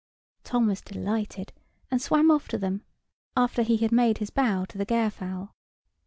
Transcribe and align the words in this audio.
Tom 0.43 0.65
was 0.65 0.81
delighted, 0.81 1.53
and 1.91 2.01
swam 2.01 2.31
off 2.31 2.47
to 2.47 2.57
them, 2.57 2.83
after 3.37 3.61
he 3.61 3.77
had 3.77 3.91
made 3.91 4.17
his 4.17 4.31
bow 4.31 4.65
to 4.65 4.77
the 4.79 4.83
Gairfowl. 4.87 5.51